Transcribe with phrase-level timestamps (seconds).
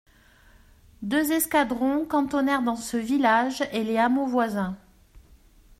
[1.03, 4.75] Deux escadrons cantonnèrent dans ce village et les hameaux voisins.